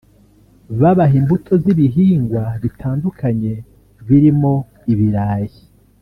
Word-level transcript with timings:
babaha 0.79 1.13
imbuto 1.21 1.51
z’ibihingwa 1.63 2.43
bitandukanye 2.63 3.53
birimo 4.07 4.53
ibirayi 4.91 5.57